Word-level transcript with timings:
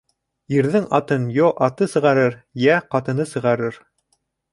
Ирҙең 0.59 0.85
атын 0.99 1.27
йо 1.35 1.49
аты 1.67 1.87
сығарыр, 1.91 2.37
йә 2.63 2.79
ҡатыны 2.95 3.27
сығарыр. 3.33 3.79